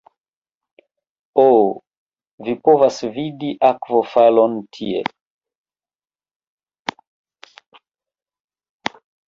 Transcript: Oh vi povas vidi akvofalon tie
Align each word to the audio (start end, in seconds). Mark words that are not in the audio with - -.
Oh 1.43 1.67
vi 2.47 2.55
povas 2.69 2.97
vidi 3.19 3.51
akvofalon 3.69 4.57
tie 4.79 5.05